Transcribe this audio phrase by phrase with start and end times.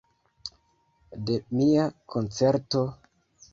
[1.27, 1.85] De mia
[2.17, 2.85] koncerto?